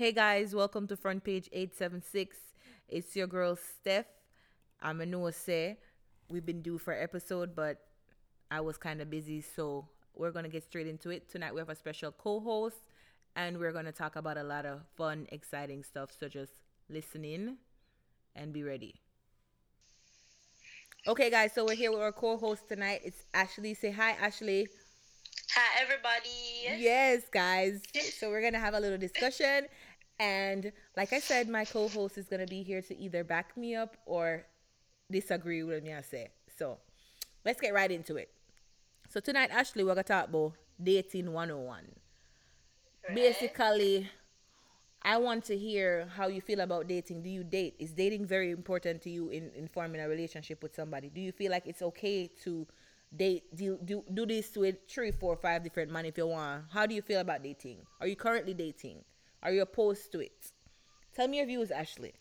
[0.00, 2.34] Hey guys, welcome to Front Page 876.
[2.88, 4.06] It's your girl Steph.
[4.80, 5.76] I'm a know say
[6.30, 7.82] we've been due for episode, but
[8.50, 9.86] I was kind of busy, so
[10.16, 11.28] we're gonna get straight into it.
[11.28, 12.78] Tonight we have a special co-host,
[13.36, 16.08] and we're gonna talk about a lot of fun, exciting stuff.
[16.18, 16.52] So just
[16.88, 17.58] listen in
[18.34, 19.02] and be ready.
[21.06, 23.02] Okay, guys, so we're here with our co-host tonight.
[23.04, 23.74] It's Ashley.
[23.74, 24.66] Say hi, Ashley.
[25.52, 26.80] Hi, everybody.
[26.80, 27.82] Yes, guys.
[28.18, 29.66] So we're gonna have a little discussion,
[30.20, 33.98] and like I said, my co-host is gonna be here to either back me up
[34.06, 34.46] or
[35.10, 35.94] disagree with me.
[35.94, 36.78] I say so.
[37.44, 38.30] Let's get right into it.
[39.08, 41.86] So tonight, Ashley, we're gonna talk about dating 101.
[43.12, 44.08] Basically,
[45.02, 47.22] I want to hear how you feel about dating.
[47.22, 47.76] Do you date?
[47.78, 51.08] Is dating very important to you in, in forming a relationship with somebody?
[51.10, 52.66] Do you feel like it's okay to
[53.16, 56.64] date do, do do this with three, four, five different men if you want?
[56.70, 57.86] How do you feel about dating?
[58.00, 59.04] Are you currently dating?
[59.42, 60.52] Are you opposed to it?
[61.14, 62.14] Tell me your views, Ashley.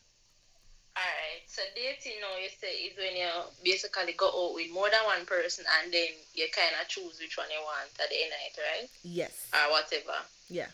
[0.98, 3.30] Alright, so dating now you say is when you
[3.64, 7.38] basically go out with more than one person and then you kind of choose which
[7.38, 8.90] one you want at the end of it, right?
[9.04, 9.48] Yes.
[9.54, 10.18] Or whatever.
[10.50, 10.68] Yeah.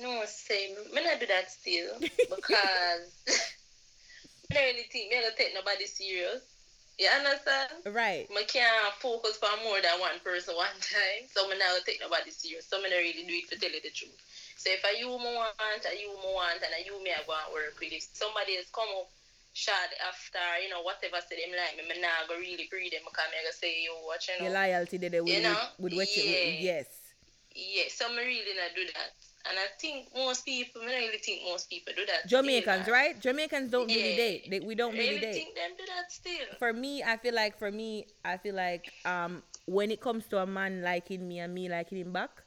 [0.00, 3.06] No, say, me not do that still because
[4.50, 6.42] I don't really think me not take nobody serious.
[7.00, 7.80] You understand?
[7.96, 8.28] Right.
[8.28, 12.28] I can't focus for more than one person one time, so I not take nobody
[12.28, 12.68] serious.
[12.68, 14.12] So I not really do it for tell you the truth.
[14.60, 17.24] So if I you me want, I you me want, and I you me I
[17.24, 17.96] go and work with.
[17.96, 19.08] If somebody has come up
[19.56, 23.00] shot after, you know, whatever say them like me, me not go really pre them
[23.08, 24.60] because me go say, yo, what you Your know.
[24.60, 25.56] loyalty there with, You know?
[25.80, 26.76] with, with what you Yeah.
[26.76, 26.88] yes.
[27.56, 29.16] Yeah, so me really not do that.
[29.50, 32.28] And I think most people, me not really think most people do that.
[32.28, 33.18] Jamaicans, right?
[33.20, 34.48] Jamaicans don't really date.
[34.50, 35.34] They, we don't really really date.
[35.34, 36.46] think them do that still.
[36.58, 40.38] for me, I feel like for me, I feel like um when it comes to
[40.38, 42.42] a man liking me and me liking him back,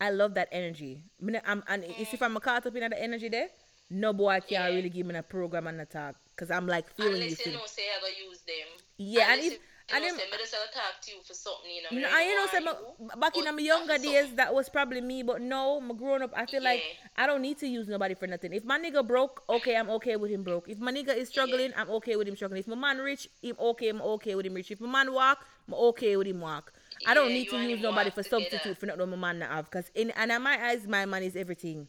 [0.00, 1.02] I love that energy.
[1.20, 3.48] Me not- I'm, and you see if I'm caught up in that energy there,
[3.90, 4.66] no boy can Yeah.
[4.66, 7.54] really give me a program and a talk because I'm like feeling Unless you thing.
[7.54, 8.68] know, say I use them.
[8.96, 9.58] Yeah, and Unless
[9.90, 12.08] you, and know, them- say, me just gonna talk to you for something, you know.
[12.08, 15.22] No, I you know, say you, back in my younger days, that was probably me.
[15.22, 16.82] But no, my growing up, I feel like
[17.16, 18.52] I don't need to use nobody for nothing.
[18.52, 20.68] If my nigga broke, okay, I'm okay with him broke.
[20.68, 22.60] If my nigga is struggling, I'm okay with him struggling.
[22.60, 24.70] If my man rich, him okay, I'm okay with him rich.
[24.70, 26.72] If my man walk, I'm okay with him walk.
[27.06, 28.44] I don't Yeah, need to use nobody for together.
[28.50, 29.70] substitute for not my man not have.
[29.70, 31.88] Cause in and in my eyes, my man is everything.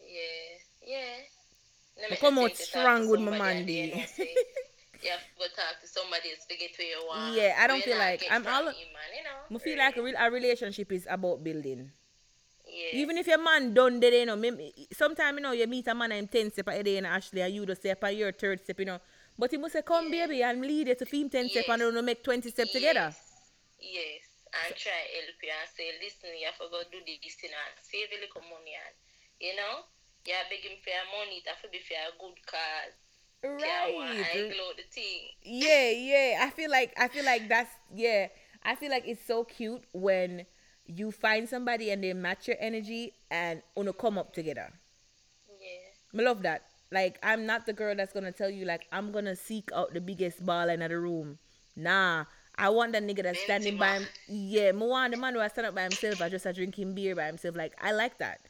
[0.00, 2.08] Yeah, yeah.
[2.10, 4.36] Me come out think to talk strong with my man, and then, D.
[5.02, 7.34] you know, say, You have to go talk to somebody to get where you want.
[7.36, 9.56] Yeah, I don't feel like- I'm all- him, man, you know.
[9.56, 11.90] I feel like a, real, a relationship is about building.
[12.66, 13.00] yeah.
[13.02, 14.38] Even if your man done there, you know,
[14.92, 17.52] sometimes you know you meet a man and him ten step ahead and Ashley and
[17.54, 19.00] you just step on your third step, you know.
[19.36, 20.26] But he must say, Come Yeah.
[20.26, 21.86] baby and lead you to film ten step and Yes.
[21.88, 23.10] you know make twenty step together.
[23.10, 23.50] Yes,
[23.80, 24.22] yes.
[24.52, 27.72] And try help you and say, listen, you have to go do this thing and
[27.82, 28.94] save a little money and
[29.40, 29.86] you know,
[30.26, 32.94] you are begging for your money, it have to be for a good cause.
[33.42, 34.52] Right.
[35.42, 36.44] Yeah, yeah.
[36.44, 38.28] I feel like I feel like that's yeah.
[38.62, 40.44] I feel like it's so cute when
[40.86, 44.70] you find somebody and they match your energy and wanna come up together.
[45.48, 46.20] Yeah.
[46.20, 46.62] I love that.
[46.92, 50.00] Like I'm not the girl that's gonna tell you like I'm gonna seek out the
[50.00, 51.38] biggest ball in the room.
[51.76, 52.24] Nah.
[52.56, 54.06] I want that nigga that's standing by him.
[54.28, 56.20] Yeah, I want the man who stand up by himself.
[56.20, 57.56] I just a drinking beer by himself.
[57.56, 58.40] Like I like that.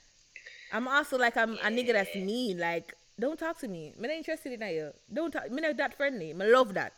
[0.73, 2.59] I'm also like I'm a nigga that's mean.
[2.59, 3.95] Like don't talk to me.
[3.99, 4.93] Me not interested in you.
[5.13, 5.51] Don't talk.
[5.51, 6.33] Me not that friendly.
[6.33, 6.95] Me love that.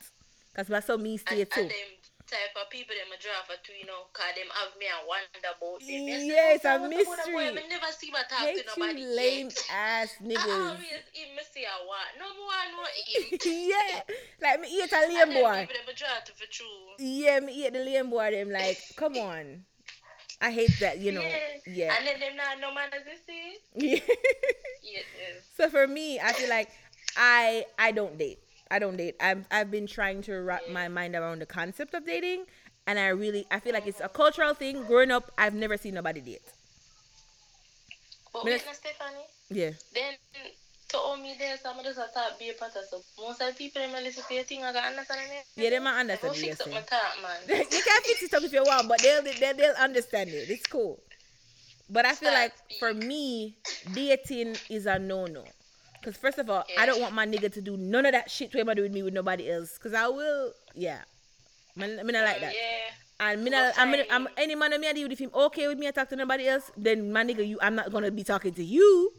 [0.54, 1.62] Cause that's so me And, stay and too.
[1.62, 1.90] them
[2.26, 5.04] type of people them a draw for too, you know, cause them have me and
[5.08, 5.88] wonder about them.
[5.88, 7.44] You say, Yeah, it's "Oh, a what's up with that boy?
[7.44, 7.62] mystery.
[7.62, 9.64] Me never see my talk Hate to nobody you lame yet.
[9.72, 12.08] ass I always him see a what.
[12.20, 13.38] No more know him.
[13.44, 14.00] yeah.
[14.40, 15.60] Like me eat a And lame boy.
[15.66, 16.96] people them a draw to for true.
[16.98, 18.30] Yeah, me eat the lame boy.
[18.30, 19.64] Them like, come on.
[20.42, 20.98] I hate that.
[20.98, 21.24] You know.
[21.66, 21.94] Yeah.
[21.96, 23.94] And then them not no manners you see.
[23.94, 24.00] Yeah.
[24.84, 25.04] Yes,
[25.56, 26.68] so for me, I feel like
[27.16, 28.40] I I don't date.
[28.70, 29.14] I don't date.
[29.20, 32.46] I've I've been trying to wrap my mind around the concept of dating,
[32.86, 34.82] and I really I feel like it's a cultural thing.
[34.84, 36.42] Growing up, I've never seen nobody date.
[38.32, 39.26] But wait, Stephanie.
[39.50, 39.70] Yeah.
[39.94, 40.14] Then
[40.92, 42.08] to all me some of us are
[42.38, 44.64] be a part of so most of the people them a listen to your.
[44.64, 45.36] I got understand me.
[45.62, 47.40] Yeah, they might understand you're fix up my talk, man.
[47.48, 50.50] you can fix it up if you want, but they'll they'll, they'll understand it.
[50.50, 51.00] It's cool.
[51.88, 53.56] But I feel like for me,
[53.94, 55.44] dating is a no no.
[56.02, 58.50] Cause first of all, I don't want my nigga to do none of that shit
[58.52, 59.78] to him do with me with nobody else.
[59.78, 60.98] Cause I will, yeah.
[61.76, 62.52] Me, me not like that.
[62.52, 63.30] Yeah.
[63.30, 64.06] And me not, I'm, Okay.
[64.10, 66.08] I'm, any man that me I deal with, if him okay with me, I talk
[66.08, 69.12] to nobody else, then my nigga, you, I'm not gonna be talking to you.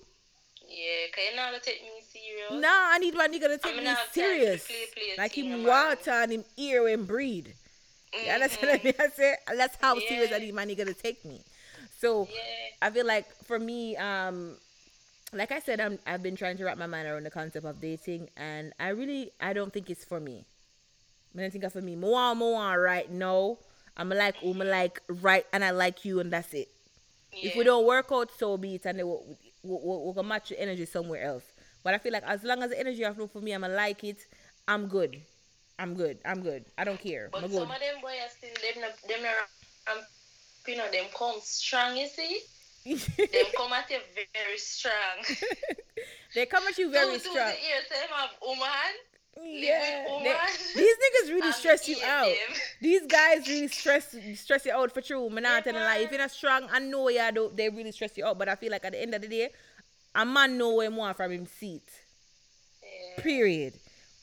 [0.76, 2.52] Yeah, cause you not gonna take me serious.
[2.62, 4.66] Nah, I need my nigga to take I'm me gonna have time to serious.
[4.68, 7.54] play- play Like him water and him ear and breed.
[8.14, 9.36] You understand what I say?
[9.48, 11.42] And That's how serious I need my nigga to take me.
[12.00, 12.40] So Yeah.
[12.82, 14.58] I feel like for me, um,
[15.32, 17.80] like I said, I'm I've been trying to wrap my mind around the concept of
[17.82, 20.46] dating, and I really I don't think it's for me.
[21.38, 21.96] I don't think it's for me.
[21.96, 23.58] More more right now.
[23.98, 26.70] I'm like who I like right, and I like you, and that's it.
[27.32, 29.24] If we don't work out, so be it, and then we'll,
[29.64, 31.44] we'll, we'll match your energy somewhere else.
[31.84, 34.04] But I feel like as long as the energy have room for me, I'ma like
[34.04, 34.26] it.
[34.68, 35.22] I'm good.
[35.80, 36.20] I'm good.
[36.26, 36.66] I'm good.
[36.78, 37.30] I don't care.
[37.32, 37.76] But I'm some good.
[37.76, 40.04] of them boys are still them not them not um
[40.68, 42.40] you know them come strong, you see?
[42.86, 44.00] Them come at you
[44.34, 45.24] very strong.
[46.36, 47.36] they come at you very two strong.
[47.36, 48.92] the ears, them have woman.
[49.42, 50.38] Yeah, they-
[50.76, 52.26] these niggas really and stress you out.
[52.28, 52.58] them.
[52.82, 55.30] These guys really stress stress you out for true.
[55.30, 55.98] Man, not telling lie.
[55.98, 58.38] If you're not strong, I know yeah, though, they really stress you out.
[58.38, 59.50] But I feel like at the end of the day,
[60.16, 61.84] a man know he want from him seat.
[62.82, 63.24] Yeah.
[63.24, 63.74] Period.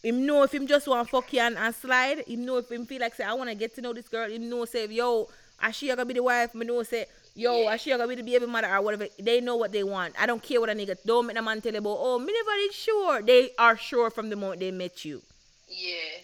[0.03, 2.21] Him know if him just want fuck you and, and slide.
[2.27, 4.31] Him know if him feel like say I want to get to know this girl.
[4.31, 5.29] Him know say yo,
[5.61, 6.55] I she gonna be the wife.
[6.55, 7.71] Me know say yo, Yeah.
[7.71, 9.09] I she gonna be the baby mother or whatever.
[9.19, 10.15] They know what they want.
[10.19, 10.97] I don't care what a nigga.
[11.05, 11.99] Don't make the man tell you about.
[12.01, 13.23] Oh, me never did sure.
[13.23, 15.23] They are sure from the moment they met you.
[15.69, 16.21] Yeah.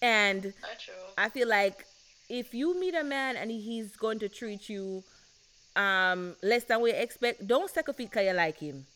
[0.00, 0.94] And true.
[1.16, 1.84] I feel like
[2.28, 5.04] if you meet a man and he's going to treat you
[5.76, 8.86] um less than we expect, don't second feet cause you like him.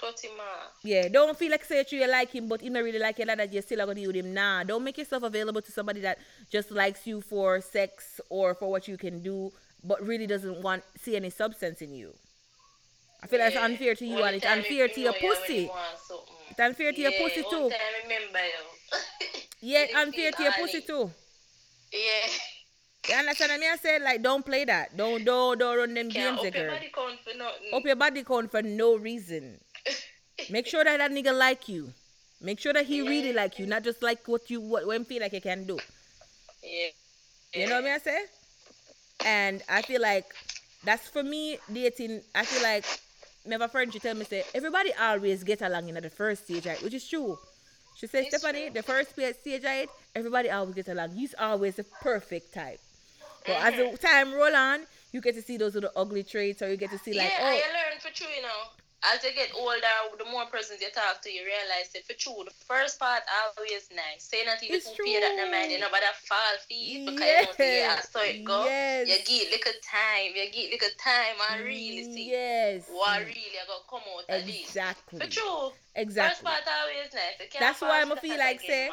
[0.00, 0.72] Cut him off.
[0.84, 3.38] Yeah, don't feel like say you like him, but he not really like you like
[3.38, 3.52] that.
[3.52, 4.32] You still are gonna deal with him.
[4.32, 6.18] Nah, don't make yourself available to somebody that
[6.50, 9.52] just likes you for sex or for what you can do,
[9.84, 12.14] but really doesn't want see any substance in you.
[13.22, 13.64] I feel that's Yeah.
[13.64, 15.54] unfair to you One and it's unfair to your know you when pussy.
[15.62, 16.34] you want something.
[16.50, 17.70] It's unfair to your pussy too.
[17.72, 19.40] I remember you.
[19.60, 21.10] Yeah, unfair to your pussy too.
[21.92, 22.30] Yeah.
[23.08, 23.70] You understand what I mean?
[23.72, 24.96] I said like don't play that.
[24.96, 27.74] Don't don't don't run them Can't games, up your body count for nothing.
[27.74, 29.58] up your body count for no reason.
[30.50, 31.92] Make sure that that nigga like you.
[32.40, 35.20] Make sure that he really like you, not just like what you what when feel
[35.22, 35.78] like you can do.
[36.62, 36.90] Yeah.
[37.54, 37.94] You know what I mean?
[37.94, 38.24] I say,
[39.24, 40.26] and I feel like
[40.84, 42.22] that's for me dating.
[42.34, 42.84] I feel like
[43.50, 46.66] have a friend she tell me say everybody always get along in the first stage,
[46.66, 46.82] right?
[46.82, 47.38] Which is true.
[47.96, 48.74] She says It's Stephanie, true.
[48.74, 49.88] the first stage, right?
[50.14, 51.12] Everybody always get along.
[51.12, 52.80] He's always the perfect type.
[53.46, 54.06] But as the mm-hmm.
[54.06, 54.80] time roll on,
[55.12, 57.38] you get to see those little ugly traits, or you get to see like, yeah,
[57.40, 58.48] oh, and you learn for true, you know.
[59.04, 62.42] As you get older, the more persons you talk to, you realize that for true,
[62.44, 63.22] the first part
[63.56, 64.26] always nice.
[64.26, 67.22] Say not even It's pay that no mind, you know, but that fall feet because
[67.22, 68.10] you don't yeah, Yes.
[68.10, 68.64] so it go.
[68.64, 69.06] Yes.
[69.08, 72.90] You give little time, you give little time and really see Yes.
[72.90, 74.24] what really to come out.
[74.28, 75.20] Exactly.
[75.20, 76.34] For true, Exactly.
[76.34, 77.38] first part always nice.
[77.38, 78.90] You That's why I'ma feel like say-.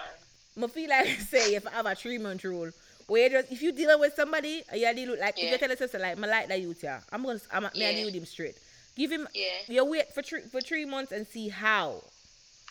[0.62, 2.72] I feel like say if I have a three month rule,
[3.08, 5.52] where just if you dealing with somebody, you deal with like if Yeah.
[5.52, 7.92] you tell yourself like I like that you yeah, I'm gonna I'm me I Yeah.
[7.94, 8.60] deal with him straight.
[8.96, 9.46] Give him Yeah.
[9.68, 12.04] you wait for three for three months and see how.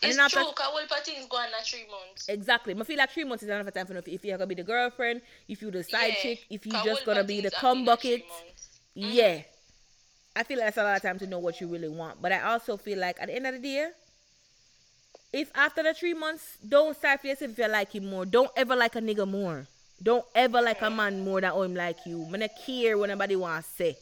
[0.02, 2.28] And It's after true, because all the things go on in three months.
[2.28, 4.08] exactly, I feel like three months is enough time for enough.
[4.08, 6.84] If you're gonna be the girlfriend, if you're the side Yeah, chick, if you 'cause
[6.84, 8.28] just gonna be the cum happen in three bucket,
[8.96, 9.10] mm-hmm.
[9.12, 9.42] yeah.
[10.36, 12.20] I feel like that's a lot of time to know what you really want.
[12.20, 13.90] But I also feel like at the end of the day,
[15.32, 18.26] if after the three months, don't start for yourself if you like him more.
[18.26, 19.68] Don't ever like a nigga more.
[20.02, 22.26] Don't ever like a man more than how him like you.
[22.26, 23.96] Man, I care what anybody wants to say.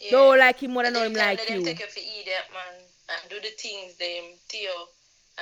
[0.00, 0.10] Yeah.
[0.12, 1.66] Don't like him more than And him them like they them you.
[1.66, 4.74] take you for idiot, man, and do the things them to you,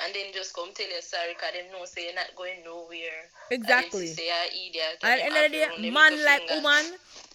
[0.04, 3.28] and then just come tell you sorry because them know say you're not going nowhere.
[3.50, 4.08] Exactly.
[4.08, 5.00] And them say you're idiot.
[5.02, 6.84] Them end of the day, man like woman,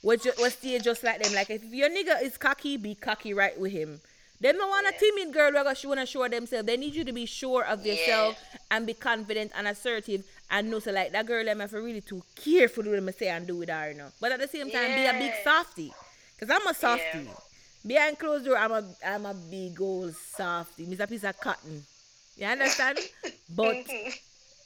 [0.03, 1.33] will, ju- will stay just like them.
[1.33, 4.01] Like if your nigga is cocky, be cocky right with him.
[4.39, 4.97] Them don't want a Yeah.
[4.99, 6.65] timid girl because she wanna show themselves.
[6.65, 7.93] They need you to be sure of Yeah.
[7.93, 8.39] yourself
[8.71, 12.01] and be confident and assertive and know so like that girl them have to really
[12.01, 14.11] too careful with them say and do with her, you know.
[14.19, 15.43] But at the same time, be a big Yeah.
[15.43, 15.93] softy.
[16.41, 17.39] Cause I'm a softy.
[17.85, 20.85] Behind closed door, I'm a I'm a big old softy.
[20.85, 21.87] Miss a piece of cotton.
[22.35, 22.99] You understand?
[23.49, 23.93] but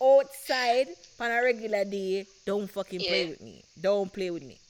[0.01, 0.87] outside
[1.19, 3.65] on a regular day, don't fucking play with me.
[3.79, 4.61] Don't play with me.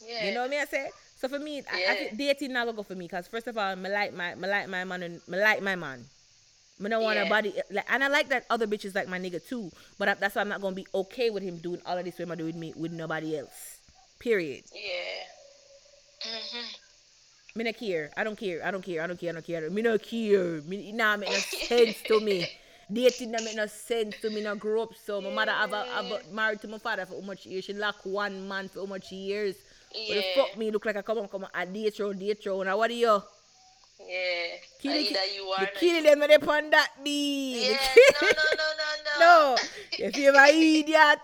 [0.00, 0.24] yeah.
[0.26, 0.90] You know what I say?
[1.16, 1.94] So for me, I, I Yeah.
[1.94, 4.48] think dating not gonna go for me because first of all, me like my me
[4.48, 6.10] like my man and me like my man.
[6.78, 7.28] Me don't want a Yeah.
[7.28, 9.70] body like, and I like that other bitches like my nigga too.
[9.98, 12.18] But I, that's why I'm not gonna be okay with him doing all of this
[12.18, 13.80] with my do with me with nobody else.
[14.18, 14.64] Period.
[14.72, 15.24] Yeah.
[16.26, 17.58] Mm-hmm.
[17.58, 18.10] Me not care.
[18.16, 18.60] I don't care.
[18.64, 19.02] I don't care.
[19.02, 19.30] I don't care.
[19.30, 19.70] I don't care.
[19.70, 20.60] Me not care.
[20.62, 22.46] Me nah make no sense to me.
[22.92, 24.42] Dating not make no sense to me.
[24.42, 25.20] Not grow up so.
[25.20, 27.64] My mother have a, have a married to my father for how much years?
[27.64, 29.56] She lock one man for how much years?
[29.92, 32.44] What the fuck me look like I come on come on a date round, date
[32.46, 32.66] round.
[32.66, 33.22] Now what are you?
[33.98, 34.56] Yeah.
[34.80, 37.70] Kill it- Either you are kill them and they pon that be.
[37.70, 37.78] Yeah.
[38.22, 39.54] No, no, no, no, no.
[39.54, 39.56] no.
[40.06, 41.18] If you're my idiot.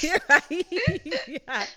[0.00, 1.68] you're my idiot.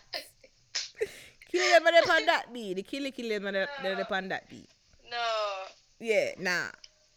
[1.57, 2.73] Kill them on upon that be.
[2.73, 4.67] The killy kill them on the- the upon that be.
[5.09, 5.17] No,
[5.99, 6.67] Yeah, nah.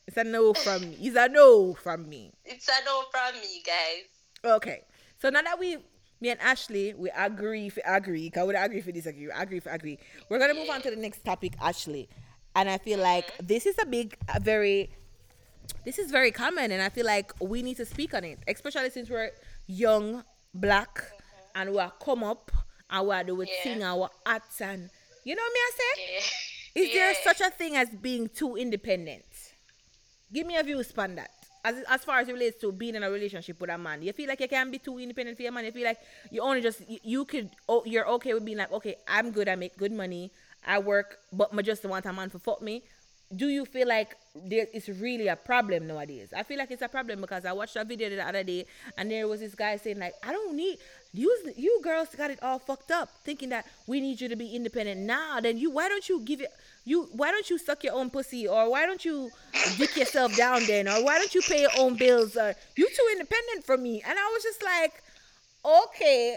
[0.06, 0.96] It's a no from me.
[1.00, 2.32] It's a no from me.
[2.44, 4.06] it's a no from me, guys.
[4.44, 4.82] Okay.
[5.20, 5.78] So now that we
[6.20, 9.58] me and Ashley, we agree if agree, because we agree if we disagree, we agree
[9.58, 9.98] if we agree.
[10.28, 12.08] We're gonna move on to the next topic, Ashley.
[12.56, 13.46] And I feel like mm-hmm.
[13.46, 14.90] this is a big a very
[15.84, 18.38] this is very common and I feel like we need to speak on it.
[18.48, 19.30] Especially since we're
[19.66, 21.60] young, black, mm-hmm.
[21.60, 22.50] and we are come up
[22.92, 23.62] we are doing Yeah.
[23.62, 24.90] sing our arts and
[25.24, 26.12] you know what me I say?
[26.12, 26.82] Yeah.
[26.82, 29.24] Is there such a thing as being too independent?
[30.32, 31.30] Give me a view span that.
[31.62, 34.12] As, as far as it relates to being in a relationship with a man, you
[34.14, 35.64] feel like you can't be too independent for your man.
[35.66, 35.98] You feel like
[36.30, 39.48] you only just you, you could oh, you're okay with being like okay, I'm good.
[39.48, 40.30] I make good money.
[40.66, 42.82] I work, but I just want a man to fuck me.
[43.34, 46.32] Do you feel like there is really a problem nowadays?
[46.36, 48.66] I feel like it's a problem because I watched a video the other day
[48.98, 50.78] and there was this guy saying like, I don't need
[51.12, 51.36] you.
[51.56, 55.00] You girls got it all fucked up, thinking that we need you to be independent.
[55.00, 56.50] Now, then you why don't you give it?
[56.84, 59.30] You why don't you suck your own pussy or why don't you
[59.76, 63.08] dick yourself down then or why don't you pay your own bills or you too
[63.12, 64.02] independent from me?
[64.06, 65.02] And I was just like,
[65.64, 66.36] okay,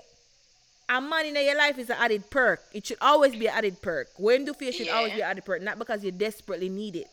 [0.90, 2.62] a man in your life is an added perk.
[2.74, 4.10] It should always be an added perk.
[4.18, 7.08] When do feel should always be an added perk, not because you desperately need it.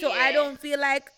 [0.00, 1.10] So I don't feel like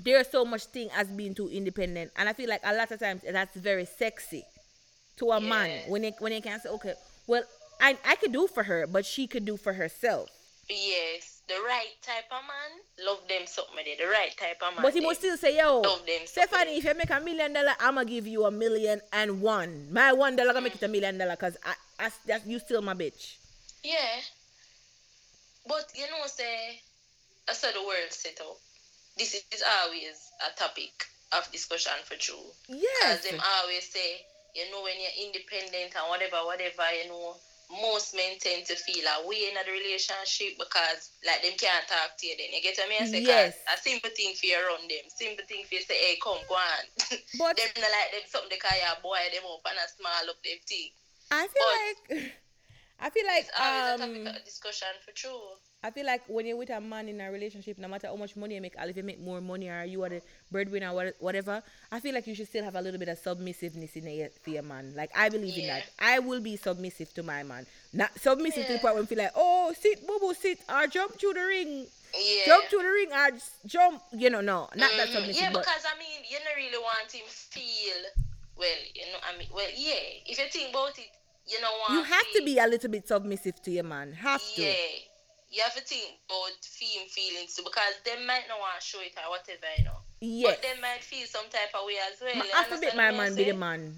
[0.00, 2.98] there's so much thing as being too independent, and I feel like a lot of
[2.98, 4.44] times that's very sexy
[5.16, 6.94] to a man when they when they can say, okay,
[7.26, 7.42] well,
[7.80, 10.28] I I could do for her, but she could do for herself.
[10.68, 13.84] Yes, the right type of man, love them something.
[13.84, 14.82] The right type of man.
[14.82, 17.72] But he must still say, yo, Love them Stephanie, if you make a million dollar,
[17.80, 19.88] I'ma give you a million and one.
[19.92, 22.80] My one dollar gonna make it a million dollar, cause I, I that's you still
[22.82, 23.36] my bitch.
[23.82, 24.22] Yeah.
[25.66, 26.80] But you know, say,
[27.48, 28.56] I said the world set up.
[29.18, 32.36] This is always a topic of discussion for true.
[32.68, 33.22] Yes.
[33.22, 34.24] Because them always say,
[34.54, 37.36] you know, when you're independent and whatever, whatever, you know,
[37.72, 42.12] most men tend to feel a way in a relationship because like them can't talk
[42.20, 42.52] to you then.
[42.52, 43.02] You get what I mean?
[43.02, 43.56] I say, Yes.
[43.72, 45.08] A simple thing for you around them.
[45.08, 46.84] Simple thing for you say, hey, come, go on.
[47.40, 50.28] But- them not like them something they call you boy them up and a smile
[50.28, 50.92] up them thing.
[51.32, 52.32] I feel like
[53.00, 55.40] I feel like It's always a um topic of discussion for true.
[55.82, 58.36] I feel like when you're with a man in a relationship, no matter how much
[58.36, 61.12] money you make, or if you make more money or you are the breadwinner or
[61.18, 64.28] whatever, I feel like you should still have a little bit of submissiveness in your,
[64.42, 64.92] for your man.
[64.94, 65.84] Like I believe in that.
[65.98, 67.66] I will be submissive to my man.
[67.92, 70.86] Not submissive to the point where I feel like, oh, sit, boo boo, sit, or
[70.86, 72.42] jump through the ring, Yeah.
[72.46, 73.28] jump through the ring, or
[73.66, 74.02] jump.
[74.12, 75.12] You know, no, not that Mhm.
[75.14, 75.42] submissive.
[75.42, 78.00] Yeah, because I mean, you don't really want him feel
[78.56, 78.82] well.
[78.94, 80.00] You know, I mean, well, yeah.
[80.26, 81.10] If you think about it,
[81.48, 84.12] you know, want you have to be a little bit submissive to your man.
[84.12, 84.62] Have to.
[84.62, 84.74] Yeah,
[85.50, 89.00] you have to think about feel feelings too, because they might not want to show
[89.00, 90.00] it or whatever, you know.
[90.24, 90.54] Yes.
[90.54, 92.46] But they might feel some type of way as well.
[92.56, 93.92] I forbid my man be the man.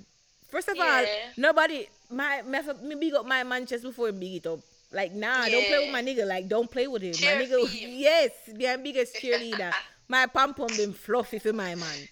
[0.49, 1.05] First of all,
[1.37, 4.61] nobody my me, big up my man just before he big it up.
[4.91, 6.27] Like nah, don't play with my nigga.
[6.27, 7.13] Like don't play with him.
[7.13, 7.91] Cheer my nigga, him.
[7.93, 9.71] yes, be my biggest cheerleader.
[10.09, 12.09] my pom pom been fluffy for my man.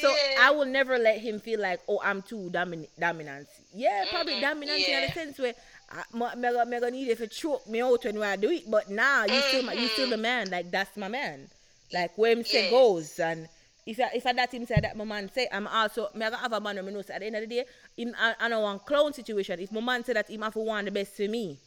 [0.00, 0.40] So Yeah.
[0.40, 3.46] I will never let him feel like oh I'm too domin- dominant.
[3.72, 5.06] Yeah, probably Mhm, dominant in yeah.
[5.06, 5.54] the sense where.
[5.88, 8.50] I, me, me, go- me gonna need it to choke me out when I do
[8.50, 10.50] it, but nah, you still my, you still the man.
[10.50, 11.48] Like that's my man.
[11.92, 12.70] Like where him say Yeah.
[12.70, 13.48] goes, and
[13.84, 16.36] if I, if I that him say that my man say, I'm also me gotta
[16.36, 17.64] have a man who me know say at the end of the day,
[17.96, 19.60] him I, I know one clown situation.
[19.60, 21.58] If my man say that him have to want the best for me,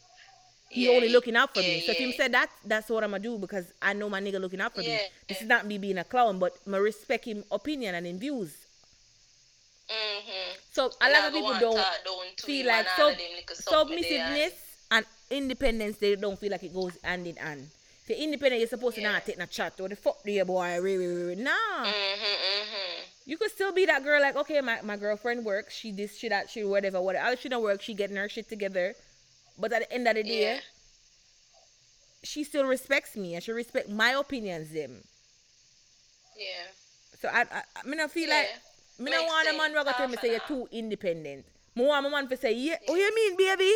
[0.70, 1.80] he Yeah, only looking out for yeah, me.
[1.82, 2.16] So if him yeah.
[2.16, 4.80] said that, that's what I'm gonna do because I know my nigga looking out for
[4.80, 4.98] me.
[5.28, 8.56] This is not me being a clown, but me respect him opinion and him views.
[9.88, 10.56] Mhm.
[10.72, 14.24] So a lot of people don't down feel like sub, of them little something there
[14.26, 14.52] and- submissiveness
[14.90, 15.98] and independence.
[15.98, 17.70] They don't feel like it goes hand in hand.
[18.08, 20.78] You're independent, you're supposed to not take no chat or the fuck do you boy?
[20.80, 21.34] Re, re, re, re.
[21.34, 21.50] Nah.
[21.50, 23.00] Mhm, mhm.
[23.24, 26.28] You could still be that girl, like, okay, my, my girlfriend works, she this, she
[26.28, 27.36] that, she whatever, whatever.
[27.36, 28.94] She don't work, she getting her shit together.
[29.58, 30.60] But at the end of the day, Yeah.
[32.22, 35.02] she still respects me and she respect my opinions them.
[36.36, 36.66] Yeah.
[37.20, 38.48] So I I, I me not feel like
[38.98, 39.04] Yeah.
[39.04, 41.44] me not Makes want a man who tell me say you're too independent.
[41.74, 43.72] Me want my man to say, yeah, oh you mean baby?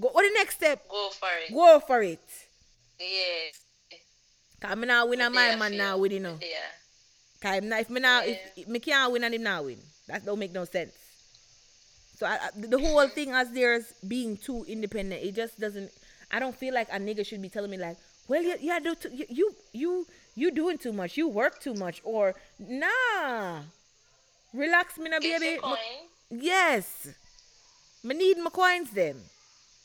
[0.00, 0.88] Go what the next step?
[0.88, 1.52] Go for it.
[1.52, 2.20] Go for it.
[3.02, 3.50] Yeah.
[4.60, 6.38] Cause me now win a my man now win you know.
[6.40, 6.70] Yeah.
[7.40, 8.32] Cause if, if me now Yeah.
[8.32, 9.78] if, if me can't win and him now win.
[10.08, 10.92] That don't make no sense.
[12.16, 15.90] So I, I, the whole thing as there's being too independent, it just doesn't.
[16.30, 17.96] I don't feel like a nigga should be telling me like,
[18.28, 22.00] well, you, you do you, you you you doing too much, you work too much,
[22.04, 23.62] or nah,
[24.54, 25.60] relax, me na Get baby.
[26.30, 27.08] Yes,
[28.04, 29.16] me need my coins them.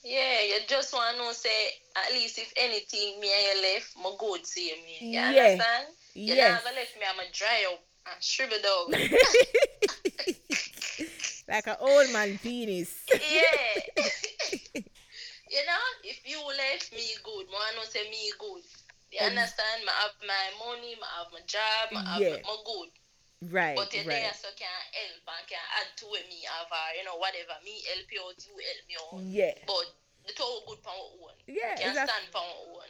[0.08, 4.12] Yeah, you just want to say, at least if anything, me and you left, my
[4.18, 5.12] good see me.
[5.12, 5.22] You Yeah.
[5.28, 5.88] understand?
[6.16, 6.64] You Yes.
[6.64, 8.88] gonna left me, I'm a dry up and shriveled out.
[11.50, 13.04] like an old man penis.
[13.20, 13.82] yeah.
[15.52, 18.64] you know, if you left me good, I know say me good.
[19.12, 19.84] You understand?
[19.88, 22.38] I have my money, I have my job, I have Yeah.
[22.48, 22.90] my good.
[23.42, 24.06] Right, But right.
[24.10, 27.54] there so can help and can add to me have or, you know, whatever.
[27.64, 29.22] Me help you out, you help me out.
[29.30, 29.54] Yeah.
[29.68, 29.86] But
[30.26, 31.38] the two good for our own.
[31.46, 32.14] Yeah, Can exactly.
[32.14, 32.90] stand for our own.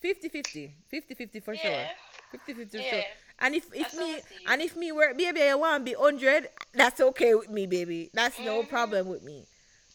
[0.00, 0.74] 50 50.
[0.88, 1.70] 50 50 for sure.
[1.70, 1.88] Yeah.
[2.32, 2.90] 50 50 Yeah.
[2.90, 3.04] sure.
[3.40, 5.90] And if, if That's me I see and if me work baby you want to
[5.90, 8.08] be 100, that's okay with me, baby.
[8.14, 8.68] That's no Mhm.
[8.68, 9.44] problem with me.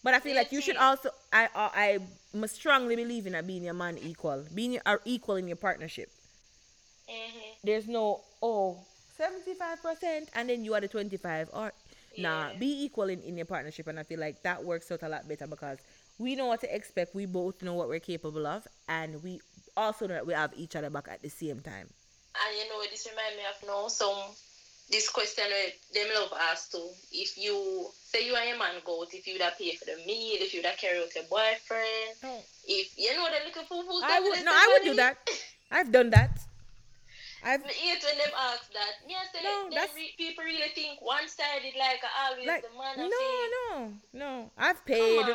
[0.03, 1.99] But I feel like you should also I I, I
[2.37, 4.45] must strongly believe in a being your man equal.
[4.53, 6.09] Being are equal in your partnership.
[7.09, 7.49] Mm-hmm.
[7.63, 8.85] There's no oh
[9.19, 11.73] 75% and then you are the 25 or
[12.17, 15.09] nah, be equal in, in your partnership and I feel like that works out a
[15.09, 15.79] lot better because
[16.19, 17.15] we know what to expect.
[17.15, 19.41] We both know what we're capable of and we
[19.75, 21.87] also know that we have each other back at the same time.
[22.35, 24.33] And you know, this remind me of now some
[24.89, 25.43] this question
[25.93, 26.89] them love ask too.
[27.11, 29.97] If you say you and your man go out, if you would pay for the
[30.05, 32.41] meal, if you would carry out your boyfriend, Oh.
[32.65, 35.17] if you know the little foo foo I would no, I would do that.
[35.71, 36.36] I've done that.
[37.47, 38.93] I've hate when them ask that.
[39.33, 43.47] Say No, that's- re- people really think one sided like always like the man no,
[43.57, 44.51] no, no.
[44.57, 45.25] I've paid.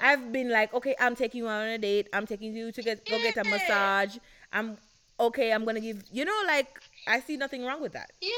[0.00, 2.08] I've been like, okay, I'm taking you on a date.
[2.12, 4.16] I'm taking you to get go get a massage.
[4.52, 4.76] I'm
[5.18, 5.52] okay.
[5.52, 6.02] I'm gonna give.
[6.12, 6.68] You know, like
[7.06, 8.10] I see nothing wrong with that.
[8.20, 8.28] Yeah.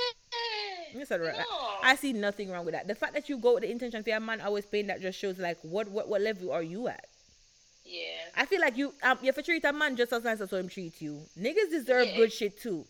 [0.98, 1.36] You said it right.
[1.38, 1.44] No.
[1.82, 2.86] I see nothing wrong with that.
[2.86, 5.18] The fact that you go with the intention for your man always paying that just
[5.18, 7.04] shows like what what, what level are you at?
[7.84, 8.00] Yeah.
[8.36, 10.50] I feel like you um you have to treat a man just as nice as
[10.50, 11.20] how him treat you.
[11.38, 12.16] Niggas deserve Yeah.
[12.16, 12.86] good shit too.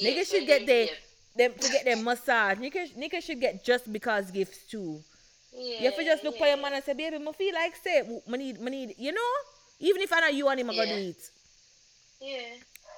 [0.00, 0.88] Yes, Niggas should get their
[1.36, 2.58] them to get their massage.
[2.58, 5.02] Niggas niggas should get just because gifts too.
[5.52, 7.76] Yeah, You have to just look for your man and say, baby, I feel like
[7.76, 9.32] say, need, need, you know,
[9.80, 10.96] even if I know you and him, I gonna Yeah.
[10.96, 11.30] do it.
[12.20, 12.54] Yeah.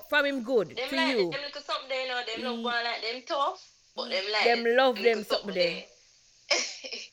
[0.09, 1.31] From him good Them to like you.
[1.31, 2.45] them little something there, you know, them Mm.
[2.45, 3.63] love going like them tough,
[3.95, 5.85] but them like Them love little them something there.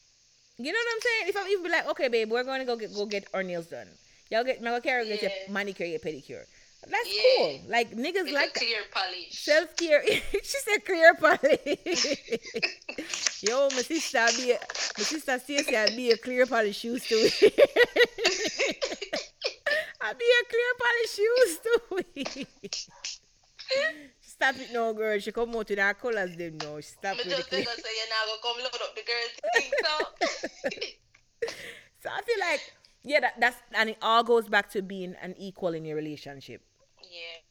[0.60, 1.30] You know what I'm saying?
[1.30, 3.68] If I'm even be like, okay, babe, we're gonna go get go get our nails
[3.68, 3.88] done.
[4.32, 5.54] Y'all get my carry get your Yeah.
[5.54, 6.46] manicure, your pedicure.
[6.86, 7.22] That's Yeah.
[7.38, 7.62] cool.
[7.68, 9.32] Like niggas It's like clear polish.
[9.44, 10.04] self care.
[10.06, 12.06] she said clear polish.
[13.44, 14.60] Yo, my sister be a,
[14.98, 17.16] my sister Stacey I be a clear polish shoes to
[20.02, 21.72] I be a clear polish shoes to
[24.22, 25.18] Stop it no girl.
[25.20, 26.80] She come out with her colours them now.
[26.80, 27.64] Stop Me with the just clear.
[27.66, 29.94] say you now go come load up the girls thing so.
[32.04, 32.62] So I feel like
[33.08, 36.62] yeah, that, that's and it all goes back to being an equal in your relationship.
[37.02, 37.42] yeah.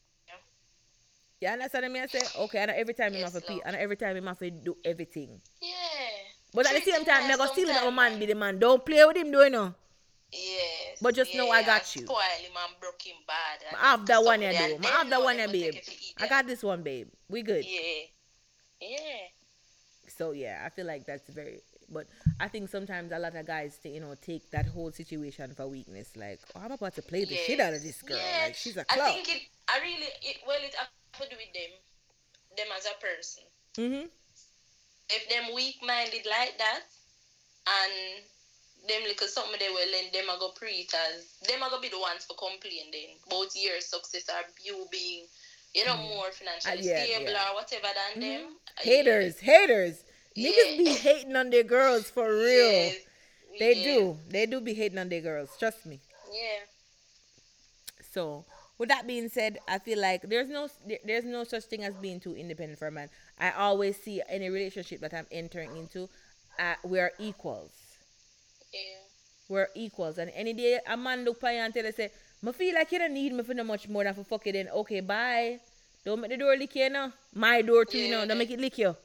[1.41, 2.03] You understand what I mean?
[2.03, 3.61] I say, okay, and every time you have to love.
[3.67, 5.41] and every time you have to do everything.
[5.61, 5.69] Yeah.
[6.55, 8.35] But at the same time, nice I go steal him a sometime, man be the
[8.35, 8.59] man.
[8.59, 9.75] Don't play with him, do you know?
[10.33, 10.99] Yes.
[11.03, 12.03] But just know I yeah, got you.
[12.03, 13.79] Spoil him and broke him bad.
[13.79, 14.79] I have that one ya do.
[14.83, 15.75] I have that one ya babe.
[15.75, 17.09] take it for eat I got this one, babe.
[17.29, 17.65] We good.
[17.65, 18.07] Yeah.
[18.81, 18.99] Yeah.
[20.09, 21.61] So yeah, I feel like that's very.
[21.91, 22.07] But
[22.41, 26.17] I think sometimes a lot of guys, you know, take that whole situation for weakness.
[26.17, 28.19] Like, oh, I'm about to play the shit out of this girl.
[28.43, 29.09] Like, she's a clown.
[29.09, 29.43] I think it.
[29.69, 30.09] I really.
[30.23, 31.73] It, well, it to with them.
[32.57, 33.45] Them as a person.
[33.77, 34.07] Mm-hmm.
[35.09, 36.81] If them weak-minded like that,
[37.67, 38.23] and
[38.89, 41.89] them little something they will lend, them are go preach as them are gonna be
[41.89, 45.27] the ones for complain then about your success or you being,
[45.75, 47.51] you know, more financially yeah, stable yeah.
[47.51, 48.41] or whatever than them.
[48.79, 50.05] Uh, Haters, haters.
[50.37, 50.51] Yeah.
[50.51, 52.71] Niggas be hating on their girls for real.
[52.73, 52.97] Yes.
[53.59, 53.85] They Yeah.
[53.85, 54.19] do.
[54.29, 55.51] They do be hating on their girls.
[55.59, 56.01] Trust me.
[56.33, 56.61] Yeah.
[58.13, 58.45] So,
[58.79, 60.69] with that being said, I feel like there's no
[61.05, 63.09] there's no such thing as being too independent for a man.
[63.39, 66.09] I always see any relationship that I'm entering into,
[66.59, 67.73] uh, we're equals.
[68.73, 68.81] Yeah.
[69.49, 70.19] We're equals.
[70.19, 72.11] And any day a man look by you and tell you say,
[72.43, 74.53] "Me feel like you don't need me for no much more than for fuck you."
[74.53, 75.61] Then okay, bye.
[76.05, 77.13] Don't make the door lick you, no.
[77.35, 78.27] My door too, you know.
[78.27, 78.97] Don't make it lick you.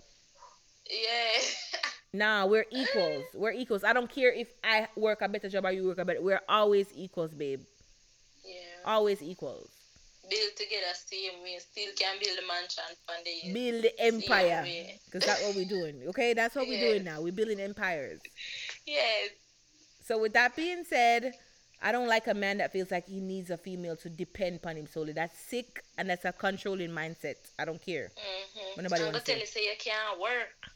[0.91, 1.41] Yeah.
[2.13, 3.23] Nah, we're equals.
[3.33, 3.85] We're equals.
[3.85, 6.21] I don't care if I work a better job or you work a better.
[6.21, 7.61] We're always equals, babe.
[8.45, 8.55] yeah.
[8.83, 9.69] Always equals.
[10.29, 11.57] Build together same way.
[11.59, 13.53] Still can build a mansion one day.
[13.53, 14.65] build the empire
[15.05, 18.19] because that's what we're doing okay that's what we're doing now we're building empires
[18.85, 19.29] Yes.
[20.05, 21.33] so with that being said
[21.81, 24.75] i don't like a man that feels like he needs a female to depend upon
[24.77, 28.81] him solely that's sick and that's a controlling mindset i don't care Mm-hmm.
[28.83, 30.71] Nobody I'm gonna tell you, say you can't work.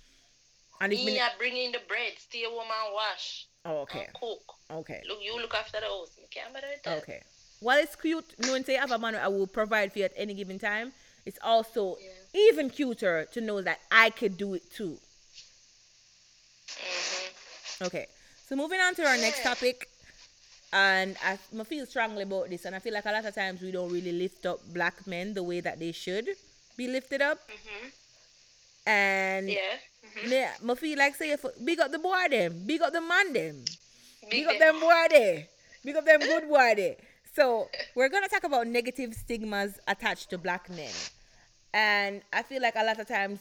[0.81, 4.53] And if Me, I bring in the bread, stay home and wash oh, okay cook.
[4.71, 6.11] okay Look, you look after the house.
[6.17, 6.97] Me can't bother with that.
[6.99, 7.21] okay
[7.61, 10.11] well it's cute knowing say you have a man i will provide for you at
[10.17, 10.91] any given time
[11.25, 12.49] it's also Yeah.
[12.49, 14.97] even cuter to know that i could do it too
[16.67, 17.85] Mm-hmm.
[17.85, 18.07] Okay,
[18.47, 19.87] so moving on to our next topic,
[20.73, 23.61] and I, I feel strongly about this, and I feel like a lot of times
[23.61, 26.27] we don't really lift up black men the way that they should
[26.77, 27.39] be lifted up.
[27.49, 27.87] Mm-hmm.
[28.85, 29.59] And Yeah.
[30.03, 30.29] Mhm.
[30.29, 33.65] me, me feel like say, big up the boy them, big up the man them,
[34.21, 34.79] big, Big up them.
[34.79, 35.47] boy there,
[35.83, 36.95] big up them good boy there.
[37.35, 40.93] So we're gonna talk about negative stigmas attached to black men,
[41.73, 43.39] and I feel like a lot of times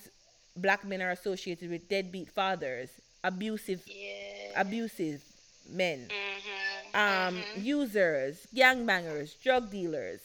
[0.57, 2.88] black men are associated with deadbeat fathers,
[3.22, 4.61] abusive, Yeah.
[4.61, 5.22] abusive
[5.68, 6.94] men, Mhm.
[6.94, 10.20] um, users, gangbangers, drug dealers,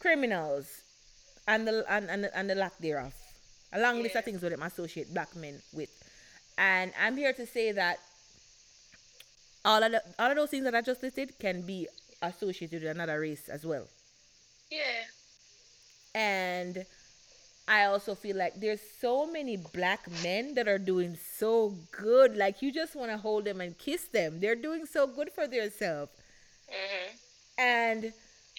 [0.00, 0.66] criminals,
[1.46, 3.12] and the and, and, and the lack thereof.
[3.72, 4.24] A long list of Yeah.
[4.24, 5.90] things that them associate black men with.
[6.56, 7.98] And I'm here to say that
[9.64, 11.86] all of the, all of those things that I just listed can be
[12.22, 13.86] associated with another race as well.
[14.70, 15.04] Yeah.
[16.14, 16.84] And
[17.68, 22.36] I also feel like there's so many black men that are doing so good.
[22.36, 24.40] Like you just want to hold them and kiss them.
[24.40, 26.10] They're doing so good for themselves.
[26.70, 27.08] Mhm.
[27.58, 28.12] And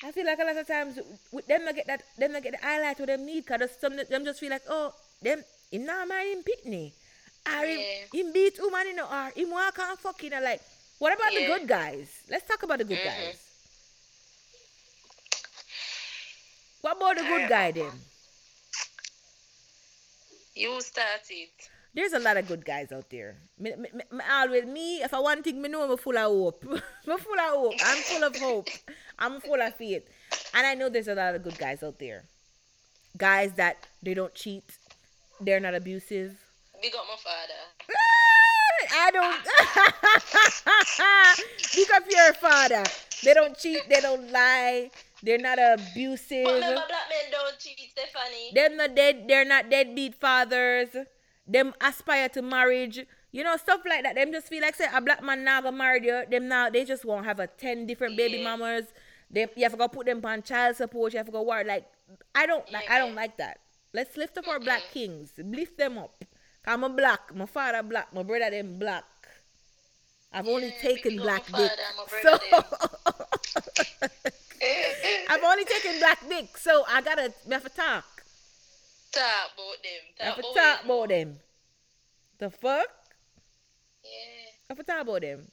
[0.03, 0.99] I feel like a lot of times
[1.31, 3.95] with them not get that them not get the highlight what them need because some
[3.97, 6.93] them just feel like oh them him not mind him pitney.
[7.45, 8.05] Or him, Yeah.
[8.13, 10.61] him beat woman you know or him walk and fucking and like
[10.99, 12.09] what about the good guys?
[12.29, 13.03] Let's talk about the good Mhm.
[13.03, 13.39] guys.
[16.81, 18.05] What about the good Uh, guy then?
[20.55, 21.69] You start it.
[21.93, 23.37] There's a lot of good guys out there.
[23.57, 26.63] Me, me, me, always me, if I want thing, me know I'm full of hope.
[27.07, 27.73] I'm full of hope.
[27.83, 28.69] I'm full of hope.
[29.17, 30.03] I'm full of faith.
[30.53, 32.25] And I know there's a lot of good guys out there.
[33.17, 34.63] Guys that they don't cheat.
[35.41, 36.37] They're not abusive.
[36.81, 37.53] Big up my father.
[38.91, 39.43] I don't.
[41.73, 42.83] Pick up your father.
[43.23, 43.81] They don't cheat.
[43.89, 44.91] They don't lie.
[45.23, 46.45] They're not abusive.
[46.45, 48.51] But remember, black men don't cheat, Stephanie.
[48.53, 50.95] them not dead they're not deadbeat fathers
[51.49, 54.15] them aspire to marriage you know stuff like that.
[54.15, 56.85] Them just feel like say a black man now go marry you them now they
[56.85, 58.43] just won't have a 10 different baby Yeah.
[58.55, 58.85] mamas.
[59.31, 61.63] They you have to go put them on child support you have to go worry.
[61.63, 61.85] like
[62.33, 63.59] i don't like i don't like that.
[63.93, 66.23] Let's lift up our black kings lift them up.
[66.65, 69.03] I'm a black my father black my brother them black.
[70.31, 71.71] I've only taken black dick
[72.23, 72.37] so
[75.29, 78.18] i've only taken black dick so i gotta have to talk
[79.11, 80.03] Talk about them.
[80.19, 80.89] I Talk to about talk them.
[80.89, 81.39] about them.
[82.39, 82.87] The fuck?
[84.03, 84.51] Yeah.
[84.69, 85.47] I talk about them.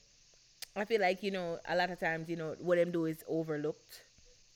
[0.76, 3.24] I feel like, you know, a lot of times, you know, what them do is
[3.28, 4.02] overlooked.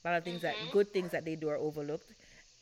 [0.04, 0.70] A lot of things that Mhm.
[0.72, 2.12] good things that they do are overlooked.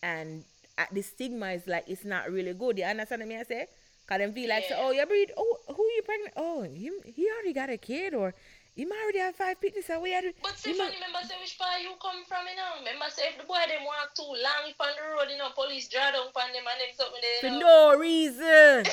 [0.02, 0.44] And
[0.78, 2.78] uh, the stigma is like it's not really good.
[2.78, 3.40] You understand what I mean?
[3.40, 3.68] I say?
[4.06, 4.78] Cause them feel like Yeah.
[4.80, 6.34] oh you breed oh who you pregnant?
[6.36, 8.34] Oh he, he already got a kid or
[8.78, 9.82] he might already have five people.
[9.82, 12.78] So we had But Stephanie, remember say which part you come from, you know?
[12.78, 15.88] Remember say if the boy them walk too long on the road, you know, police
[15.88, 17.90] draw down on them and them something there, for know.
[17.92, 18.86] no reason.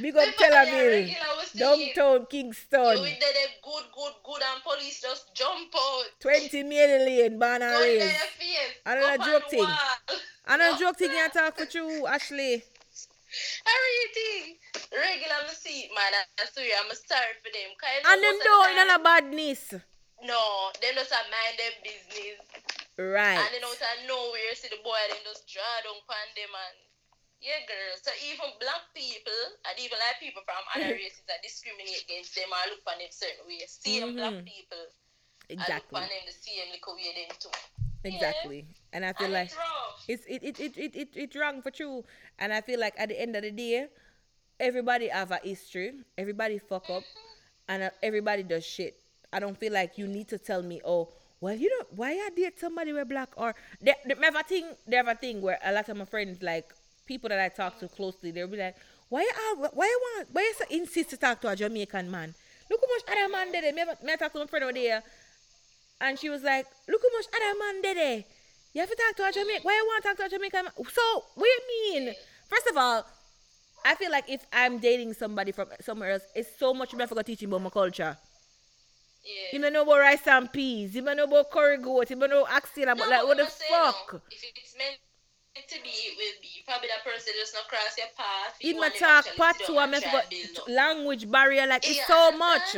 [0.00, 1.14] Big up Tel Aviv,
[1.54, 6.04] downtown You Kingston, with the them good, good, good and police just jump out.
[6.20, 8.16] 20 million lane, born and Go in raised.
[8.86, 9.60] I don't know joke thing.
[9.60, 9.76] wall.
[10.46, 10.78] I know No.
[10.78, 12.64] joke thing you talk for you, Ashley.
[13.66, 14.58] Everything.
[14.92, 16.12] Regular me see man.
[16.38, 17.70] I swear I'm sorry for them.
[17.74, 19.62] And know them don't in a badness.
[20.22, 20.40] No,
[20.80, 22.38] them just a mind them business.
[22.96, 23.40] Right.
[23.42, 26.76] And then out of nowhere, see the boy them just draw down upon them and
[27.42, 27.92] yeah, girl.
[28.00, 32.48] So even black people and even like people from other races that discriminate against them
[32.48, 33.68] or look upon them certain ways.
[33.68, 34.46] Same black Mhm.
[34.48, 34.84] people
[35.50, 35.60] Exactly.
[35.60, 37.52] and look upon them the same little way them too.
[38.04, 38.66] Exactly.
[38.92, 39.50] And I feel And like
[40.08, 42.04] it's it's it it, it, it, it wrong for true.
[42.38, 43.86] And I feel like at the end of the day,
[44.60, 45.92] everybody have a history.
[46.18, 47.04] Everybody fuck up,
[47.68, 48.96] and uh, everybody does shit.
[49.32, 51.08] I don't feel like you need to tell me, oh,
[51.40, 54.66] well, you know, why I date somebody with black or they, they have a thing.
[54.86, 56.72] They have a thing where a lot of my friends, like
[57.06, 58.76] people that I talk to closely, they'll be like,
[59.08, 62.34] why you why you want why you so insist to talk to a Jamaican man?
[62.70, 63.74] Look how much other man did it.
[63.74, 65.02] Me, me I talk to my friend over there,
[66.00, 68.26] and she was like, look how much other man did it.
[68.72, 69.62] You have to talk to a Jamaican.
[69.62, 70.66] Why you want to talk to a Jamaican?
[70.76, 72.14] So, what do you mean?
[72.48, 73.06] First of all,
[73.84, 77.22] I feel like if I'm dating somebody from somewhere else, it's so much better for
[77.22, 78.16] teaching about my culture.
[79.24, 79.32] Yeah.
[79.52, 80.94] You may know about rice and peas.
[80.94, 82.10] You may know about curry goat.
[82.10, 82.46] You may know.
[82.50, 84.22] But No, like, what the I'm no, fuck?
[84.30, 84.98] If it's meant
[85.68, 86.48] to be, it will be.
[86.66, 88.56] Probably that person just not cross your path.
[88.60, 90.68] In You my talk, part two, down I'm and have try got and build up.
[90.68, 91.66] language barrier.
[91.66, 92.76] Like, it's so much.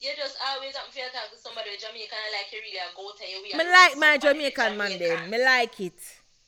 [0.00, 2.94] You just always have to talk to somebody with Jamaican and like you really a
[2.94, 5.30] go tell you Me like my Jamaican man then.
[5.30, 5.98] Me like it.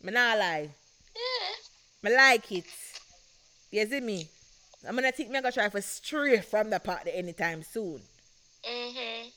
[0.02, 0.68] Me not lie.
[1.16, 1.54] Yeah.
[2.10, 2.66] Me like it.
[3.70, 4.28] You see me?
[4.86, 8.00] I'm gonna think me gonna try for stray from the party anytime soon.
[8.64, 9.30] Mhm.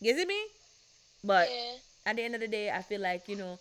[0.00, 0.40] You see me?
[1.24, 1.74] But Yeah.
[2.06, 3.58] at the end of the day, I feel like you know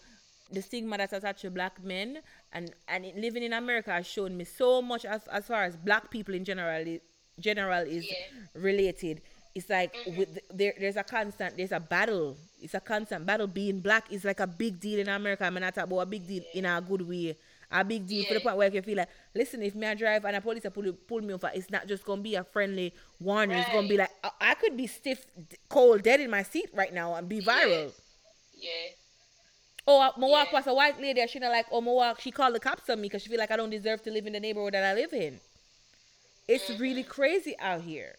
[0.51, 4.37] the stigma that's attached to black men and and it- living in America has shown
[4.37, 6.99] me so much as as far as black people in general
[7.39, 8.27] general is Yeah.
[8.53, 9.21] related.
[9.55, 10.15] It's like Mm-hmm.
[10.19, 12.37] with the, there there's a constant there's a battle.
[12.61, 13.47] It's a constant battle.
[13.47, 15.45] Being black is like a big deal in America.
[15.45, 17.37] I'm not talk about a big deal in a good way.
[17.71, 20.25] a big deal for the point where you feel like, listen, if me I drive
[20.25, 23.57] and a police pull, pull me over, it's not just gonna be a friendly warning.
[23.57, 25.25] It's gonna be like I, I could be stiff,
[25.69, 27.91] cold, dead in my seat right now and be viral.
[28.59, 28.69] Yeah.
[29.87, 30.57] Oh, I, my walk Yeah.
[30.57, 32.19] past a white lady, and she not like, oh, my walk.
[32.19, 34.25] She called the cops on me because she feel like I don't deserve to live
[34.25, 35.39] in the neighborhood that I live in.
[36.47, 38.15] It's really crazy out here.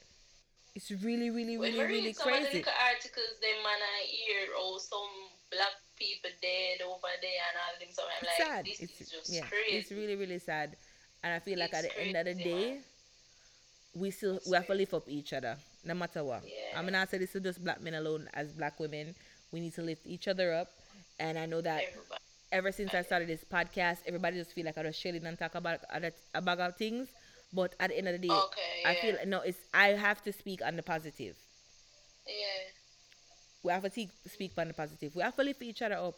[0.77, 2.59] It's really, really, really, we read really some of the crazy.
[2.61, 5.09] little articles, them man I hear, oh, some
[5.51, 7.89] black people dead over there and all them.
[7.91, 8.65] So I'm It's like, sad.
[8.67, 9.77] this It's is just yeah, crazy.
[9.79, 10.77] it's really, really sad.
[11.25, 12.85] And I feel like at It's the end of the day, man.
[13.95, 16.43] we still we have to lift up each other, no matter what.
[16.45, 16.79] Yeah.
[16.79, 18.29] I mean, I say this is just black men alone.
[18.35, 19.15] As black women,
[19.53, 20.69] we need to lift each other up.
[21.19, 22.21] And I know that Everybody.
[22.53, 25.55] ever since I started this podcast, everybody just feel like I just chilling and talk
[25.55, 27.09] about other about things.
[27.53, 29.01] But at the end of the day, Okay, I yeah.
[29.01, 31.37] feel no, it's I have to speak on the positive.
[32.27, 32.71] Yeah.
[33.63, 35.15] We have to speak on the positive.
[35.17, 36.15] We have to lift each other up.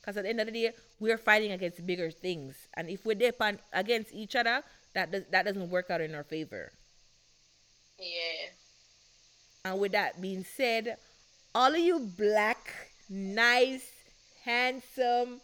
[0.00, 2.56] Because at the end of the day, we're fighting against bigger things.
[2.74, 4.62] And if we're there pan- against each other,
[4.94, 6.72] that, does, that doesn't work out in our favor.
[7.98, 8.50] Yeah.
[9.64, 10.96] And with that being said,
[11.54, 12.72] all of you black,
[13.08, 13.88] nice,
[14.44, 15.40] handsome,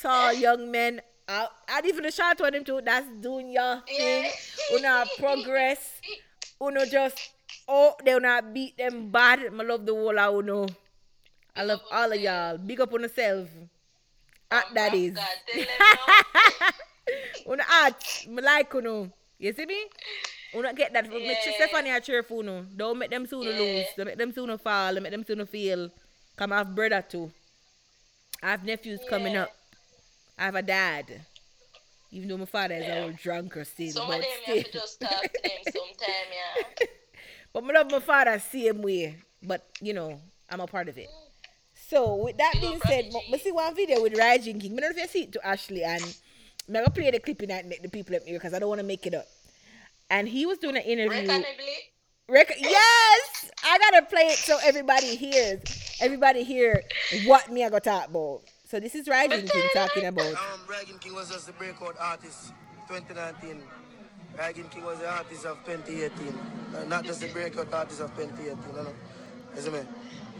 [0.00, 4.24] tall young men, uh, and even the short one them too, that's doing your thing.
[4.24, 4.30] Yeah.
[4.76, 6.00] Una progress.
[6.60, 7.18] Uno just,
[7.68, 9.40] oh, they not beat them bad.
[9.40, 10.66] I love the whole of uno.
[11.56, 12.58] I love all of y'all.
[12.58, 13.48] Big up on yourself.
[14.50, 15.14] At Oh, that is.
[15.14, 15.68] God, tell them
[17.46, 17.52] now.
[17.52, 19.12] Una at, me like uno.
[19.38, 19.84] You see me?
[20.54, 21.10] Una get that.
[21.10, 21.18] Yeah.
[21.18, 21.52] Yeah.
[21.56, 22.64] Stephanie are cheerful uno.
[22.76, 23.58] Don't make them soon Yeah.
[23.58, 23.86] lose.
[23.96, 24.94] Don't make them soon fall.
[24.94, 25.90] Don't make them soon feel.
[26.36, 27.32] Come I have brother too.
[28.42, 29.50] I have nephews coming up.
[30.42, 31.20] I have a dad.
[32.10, 32.94] Even though my father is Yeah.
[32.96, 33.92] a old drunker still.
[33.92, 34.54] Some but of them still.
[34.56, 36.28] you have to just talk to them sometime,
[36.80, 36.86] yeah.
[37.52, 39.18] But I love my father same way.
[39.40, 41.08] But you know, I'm a part of it.
[41.88, 43.12] So with that Big being said.
[43.32, 44.72] I see one video with Rygin King.
[44.78, 46.02] I don't know if you see it to Ashley and
[46.66, 48.68] I'm gonna play the clip in that make the people up here because I don't
[48.68, 49.26] want to make it up.
[50.10, 51.44] And he was doing an interview.
[52.28, 55.60] Rec- yes, I gotta play it so everybody hears.
[56.00, 56.82] Everybody hear
[57.26, 58.40] what me I gotta talk about.
[58.72, 60.32] So this is Rygin King talking about.
[60.32, 62.54] Um, Rygin King was just the breakout artist
[62.88, 63.62] 2019.
[64.38, 66.38] Rygin King was the artist of 2018.
[66.74, 68.94] Uh, not just the breakout artist of 2018, you know.
[69.54, 69.80] You see me?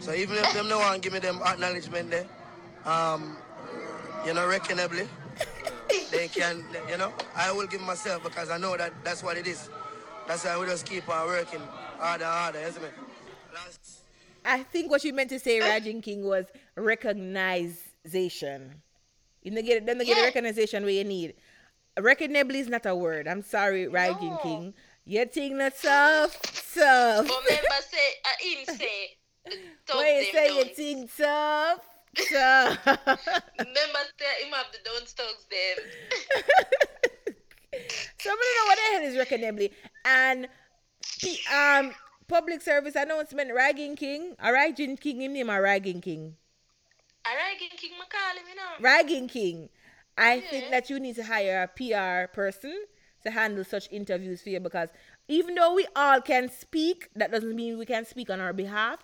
[0.00, 2.24] So even if them no one give me them acknowledgement there,
[2.86, 3.36] um,
[4.24, 5.06] you know, reckonably,
[6.10, 9.46] they can, you know, I will give myself because I know that that's what it
[9.46, 9.68] is.
[10.26, 11.60] That's why we just keep on working
[11.98, 12.86] harder and harder, you see me?
[13.52, 13.98] Last,
[14.42, 16.46] I think what you meant to say, Rygin King, was
[18.04, 18.82] recognition.
[19.42, 21.34] You don't get they get the recognition where you need.
[21.98, 23.28] Recognably is not a word.
[23.28, 24.38] I'm sorry, Rajin No.
[24.42, 24.74] King.
[25.04, 26.40] You think not tough,
[26.74, 27.26] tough.
[27.26, 29.16] but remember say, uh, him say,
[29.50, 30.76] you thugs say them you don't.
[30.76, 31.80] think tough,
[32.32, 32.86] tough.
[33.58, 35.76] Remember say him have the don't thugs them.
[38.18, 39.72] Somebody know what the hell is recognably.
[40.04, 40.46] And
[41.52, 41.92] um
[42.28, 46.36] public service announcement, Rygin King, a Rygin King, him name a Rygin King.
[47.28, 48.88] Alright, King McCall him, you know.
[48.88, 49.68] Rygin King.
[50.18, 52.84] I think that you need to hire a PR person
[53.22, 54.88] to handle such interviews for you because
[55.28, 58.98] even though we all can speak, that doesn't mean we can speak on our behalf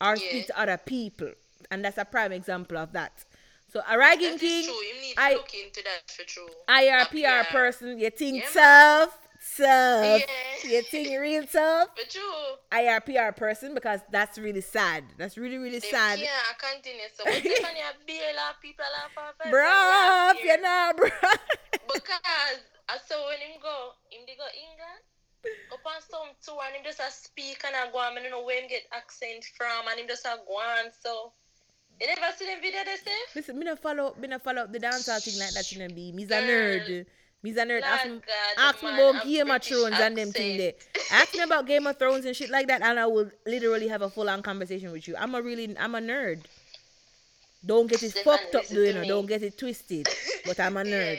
[0.00, 0.28] or Yeah.
[0.28, 1.32] speak to other people.
[1.70, 3.24] And that's a prime example of that.
[3.68, 4.74] So a Rygin King, true.
[4.74, 6.48] You need to I look into that for true.
[6.68, 7.52] hire a A PR PR.
[7.52, 9.21] person, you think Yeah, tough,
[9.56, 10.20] tough.
[10.64, 10.70] Yeah.
[10.70, 11.88] You think real tough?
[11.96, 12.22] For true.
[12.70, 15.04] hire a PR person because that's really sad.
[15.18, 16.18] That's really, really sad.
[16.18, 17.06] can't continue.
[17.14, 20.92] So when Stephanie a bail out people off of her Bruh, last you year, know,
[20.96, 21.10] bruh.
[21.92, 25.02] Because I saw when him go, him they go England.
[25.72, 28.16] Up on some tour and him just a speak and I go on.
[28.16, 30.92] I don't know where him get accent from and him just a go on.
[31.02, 31.32] So
[32.00, 33.18] you never see the video they say?
[33.34, 35.70] Listen, me not follow, me not follow up the dancehall thing like that.
[35.72, 37.06] You know, be me's a nerd.
[37.42, 37.82] Me's a nerd.
[37.82, 40.72] Ask me, uh, ask me about Game of Thrones and them thing there.
[41.10, 44.02] Ask me about Game of Thrones and shit like that, and I will literally have
[44.02, 45.16] a full on conversation with you.
[45.16, 46.42] I'm a really, I'm a nerd.
[47.66, 49.04] Don't get it fucked up, though, you know.
[49.04, 50.08] Don't get it twisted.
[50.46, 51.18] But I'm a nerd.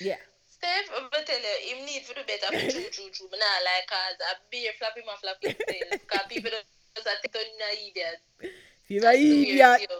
[0.00, 0.16] Yeah.
[0.48, 3.26] Steph, I'm gonna tell you, him need to do better for true, true, true.
[3.30, 6.00] But not like cause a beer flap him and flap his tail.
[6.08, 6.64] Cause people don't
[6.96, 8.20] just a take on an idiot.
[8.40, 9.90] If you're an the idiot,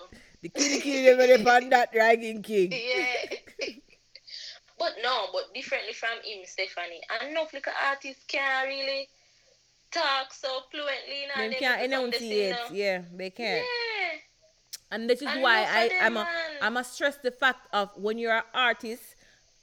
[0.43, 2.73] the kitty kitty never upon that dragging king.
[2.73, 3.75] Yeah.
[4.79, 7.01] But no, but differently from him, Stephanie.
[7.21, 9.09] And enough like artists can't really
[9.91, 11.43] talk so fluently now.
[11.43, 12.57] Them They can't the enunciate.
[12.57, 12.77] singer.
[12.77, 13.65] Yeah, they can't.
[13.65, 14.19] Yeah.
[14.91, 16.29] And this is And why I them, I'm a.
[16.63, 19.03] I'm a stress the fact of when you're an artist,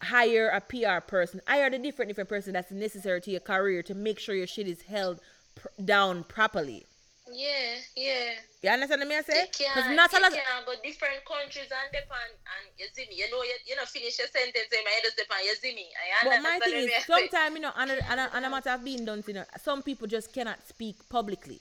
[0.01, 3.95] hire a PR person, hire the different different person that's necessary to your career to
[3.95, 5.19] make sure your shit is held
[5.55, 6.85] pr- down properly.
[7.31, 8.37] Yeah, yeah.
[8.61, 9.45] You understand what I say?
[9.49, 13.15] Because can't, not you can't go different countries and depend and you see me.
[13.17, 15.41] You know, you, you know, finish your sentence and my head depend.
[15.43, 15.87] You see me.
[15.89, 19.05] I But my thing is, sometimes you know, and and, and a matter of being
[19.05, 21.59] done, you know, some people just cannot speak publicly.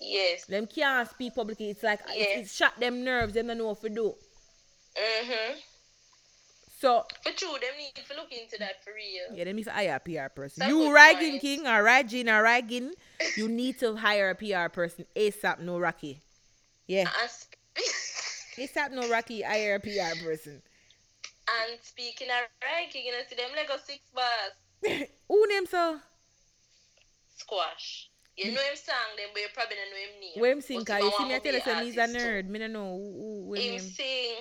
[0.00, 0.46] Yes.
[0.46, 1.70] Them can't speak publicly.
[1.70, 2.38] It's like Yeah.
[2.38, 3.34] it, it shut them nerves.
[3.34, 4.14] Them don't know what to do.
[4.96, 5.58] Mm-hmm.
[6.76, 9.36] So For true, them need to look into that for real.
[9.36, 10.60] yeah, them if hire a PR person.
[10.60, 11.42] That's you Ragging point.
[11.42, 12.92] King or Ragin or Ragging,
[13.36, 15.60] you need to hire a PR person ASAP.
[15.60, 16.20] No Rocky.
[16.86, 17.56] Yeah, sp-
[18.58, 18.90] ASAP.
[18.92, 19.42] No Rocky.
[19.42, 20.62] Hire a PR person.
[21.48, 24.52] and speaking of ranking, you know, see them Lego six bars
[25.28, 26.00] Who name so?
[27.36, 28.10] squash.
[28.36, 30.40] You know him song them, but you probably don't know him name.
[30.42, 30.84] Where him sing?
[30.84, 32.48] Cause you see me tell to say he's a nerd.
[32.48, 34.34] Me no know who, who, who Him sing.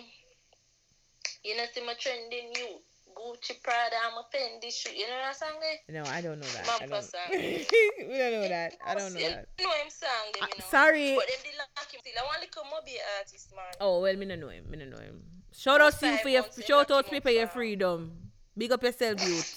[1.44, 2.68] You know, see my trending you.
[3.16, 4.90] Gucci Prada, I'm a Fendi shoe.
[4.92, 6.04] You know that song there?
[6.04, 6.82] No, I don't know that.
[6.82, 7.04] I don't.
[7.04, 7.22] song.
[7.32, 8.74] we don't know that.
[8.84, 9.48] I don't know You that.
[9.62, 10.66] know him song them, Uh, you know.
[10.72, 11.16] sorry.
[11.16, 12.14] But them did lock him still.
[12.20, 13.66] I want to come up be artist, man.
[13.80, 14.66] Oh well, me no know him.
[14.68, 15.22] Me no know him.
[15.56, 18.12] Shout out to you for your shout out to for your freedom.
[18.58, 19.56] Big up yourself, youth.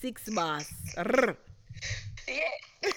[0.00, 0.68] Six bars.
[0.96, 1.36] Rrr.
[2.26, 2.34] Yeah.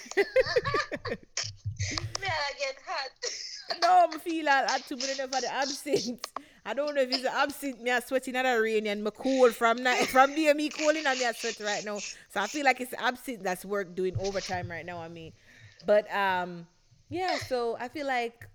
[2.20, 3.80] Me I get hot.
[3.82, 6.26] no, I feel I had too many for the absinthe.
[6.70, 7.82] I don't know if it's absinthe.
[7.82, 10.54] Me a sweating at the rain and me cool from night from there.
[10.54, 11.98] Me cooling and me a sweat right now.
[11.98, 15.34] So I feel like it's absinthe that's work doing overtime right now on me.
[15.88, 16.68] But um,
[17.10, 17.38] yeah.
[17.38, 18.48] So I feel like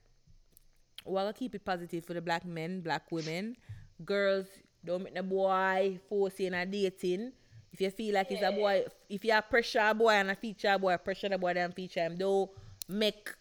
[1.05, 3.57] well, I keep it positive for the black men, black women,
[4.05, 4.47] girls.
[4.85, 7.33] Don't make the boy forcing a dating.
[7.73, 10.37] If you feel like it's a boy, if you are pressure a boy and a
[10.37, 12.17] feature a boy, pressure the boy and feature him.
[12.17, 12.49] Don't
[12.89, 13.35] make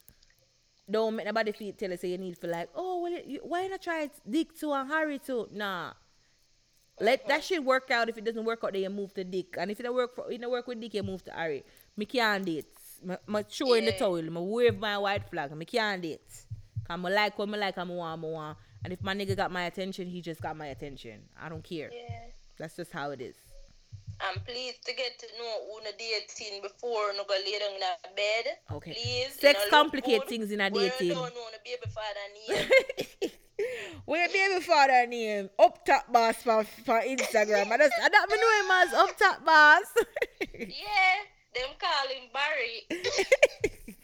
[0.90, 3.68] don't make nobody feel tell you say you need for like, oh, well, you, why
[3.68, 5.48] not try it dick too and Harry too?
[5.52, 5.94] Nah.
[7.00, 8.10] Let that shit work out.
[8.10, 9.56] If it doesn't work out, then you move to dick.
[9.58, 11.64] And if it don't work for, it don't work with dick, you move to Harry.
[11.98, 12.68] Me can't date.
[13.04, 13.98] My, my show in the Yeah.
[13.98, 14.22] towel.
[14.22, 15.52] Me wave my white flag.
[15.56, 16.22] Me can't date.
[16.88, 18.58] Cause me like what me like and me want, me want.
[18.84, 21.22] And if my nigga got my attention, he just got my attention.
[21.42, 21.90] I don't care.
[21.92, 22.20] Yeah.
[22.60, 23.36] That's just how it is.
[24.22, 27.74] Um, I'm pleased to get to know who no dating before no go lay down
[27.74, 28.58] in that bed.
[28.72, 28.94] Okay.
[28.94, 29.34] Please.
[29.40, 31.08] Sex you know, complicate things in a Where dating.
[31.08, 33.32] you don't know no baby father name.
[34.08, 35.50] Your baby father name?
[35.60, 37.72] Up top boss for, for Instagram.
[37.72, 39.84] I just I don't know him as up top boss.
[40.60, 41.24] yeah.
[41.56, 42.84] Them call him Barry.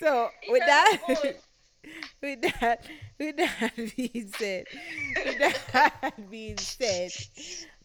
[0.00, 0.98] so with that
[2.20, 2.84] with that
[3.18, 4.66] with that being said
[5.24, 7.10] with that being said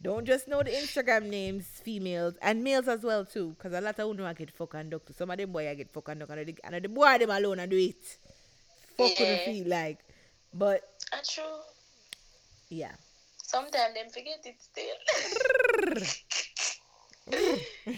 [0.03, 3.97] don't just know the Instagram names females and males as well too because a lot
[3.99, 6.19] of women I get fuck and doctor some of them boy I get fuck and
[6.19, 8.03] doctor and the, and the boy them alone and do it
[8.97, 9.31] fuck Yeah.
[9.31, 9.45] yeah.
[9.45, 9.99] feel like
[10.53, 11.43] but That's true.
[12.69, 12.91] yeah
[13.45, 14.97] Sometimes them forget it still.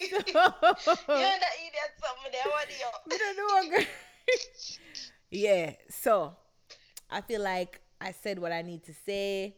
[0.00, 1.92] you and that idiot
[2.32, 2.50] there.
[2.50, 3.18] What do you?
[3.18, 3.84] Don't know what girl.
[5.30, 6.34] yeah, so
[7.10, 9.54] I feel like I said what I need to say.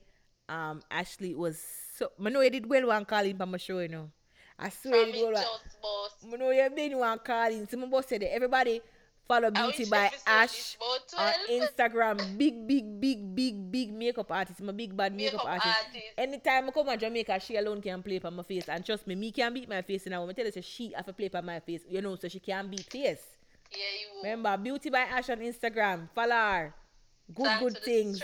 [0.49, 1.63] Um, Ashley was
[1.97, 2.11] so.
[2.25, 4.11] I know you did well one calling for my show, you know.
[4.59, 5.31] I swear From you did well.
[5.31, 6.11] it one- just boss.
[6.33, 7.69] I know you been one calling.
[7.69, 8.31] Some boss said it.
[8.33, 8.81] Everybody
[9.29, 10.77] follow Beauty by Ash
[11.17, 12.17] on Instagram.
[12.39, 14.61] Big, big, big, big, big makeup artist.
[14.61, 15.67] A big bad makeup, Makeup artist.
[15.87, 16.05] artist.
[16.17, 18.69] Anytime I come to Jamaica, she alone can play for my face.
[18.69, 20.07] And trust me, me can beat my face.
[20.07, 21.83] And I want to tell say she have to play for my face.
[21.89, 23.23] You know, so she can beat face.
[23.71, 24.23] Yeah, you.
[24.23, 26.09] Remember, Beauty by Ash on Instagram.
[26.15, 26.75] Follow her.
[27.35, 28.23] Good, Thanks good things.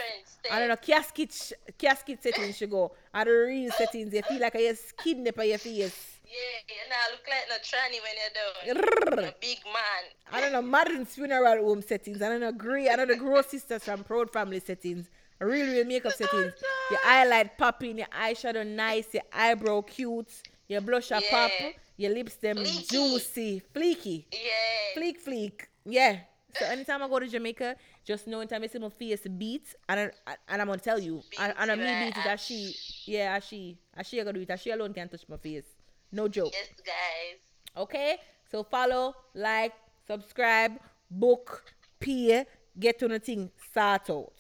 [0.50, 2.92] I don't know, casket, sh- casket settings she go.
[3.12, 6.20] And the real settings, you feel like you skin up on your face.
[6.24, 8.78] Yeah, you now look like no tranny when
[9.18, 9.28] you're.
[9.28, 10.04] A big man.
[10.32, 12.22] I don't know, Martin's funeral home settings.
[12.22, 15.10] I don't know, Grey, I don't know, Gross Sisters from Proud Family settings.
[15.40, 16.54] Real, real makeup oh, settings.
[16.90, 20.32] Your highlight popping, your eyeshadow nice, your eyebrow cute,
[20.68, 21.20] your blush Yeah.
[21.30, 21.50] pop,
[21.96, 22.90] your lips them Fleeky.
[22.90, 24.24] juicy, fleeky.
[24.32, 24.38] Yeah.
[24.96, 25.66] Fleek, fleek.
[25.84, 26.20] Yeah.
[26.58, 30.12] So anytime I go to Jamaica, just know anytime I see my face beat, and
[30.26, 32.74] I, and I'm gonna tell you, and, and I'm me beat it as she,
[33.06, 35.64] yeah, as she, as she gonna do it, as she alone can touch my face.
[36.12, 36.52] No joke.
[36.52, 37.82] Yes, guys.
[37.82, 38.18] Okay?
[38.50, 39.72] So follow, like,
[40.06, 40.78] subscribe,
[41.10, 41.64] book,
[41.98, 42.46] peer,
[42.78, 44.32] get to the thing, start out.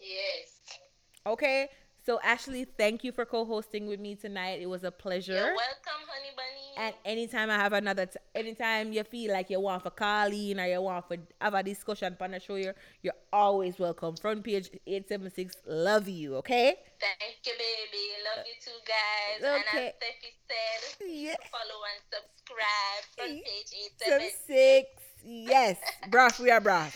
[0.00, 0.78] Yes.
[1.26, 1.68] Okay?
[2.04, 4.60] So Ashley, thank you for co-hosting with me tonight.
[4.60, 5.32] It was a pleasure.
[5.32, 6.86] You're welcome, honey bunny.
[6.86, 10.60] And anytime I have another, t- anytime you feel like you want for call in
[10.60, 14.16] or you want for have a discussion on the show, you're, you're always welcome.
[14.16, 16.76] Front page 876, love you, okay?
[17.00, 18.04] Thank you, baby.
[18.36, 19.60] Love you too, guys.
[19.62, 19.86] Okay.
[19.86, 21.36] And as Steffi said, Yeah.
[21.50, 23.04] follow and subscribe.
[23.16, 23.68] Front page
[24.06, 24.30] Some 87.
[24.46, 24.90] six,
[25.24, 25.78] yes.
[26.10, 26.94] Bruv, we are bruv.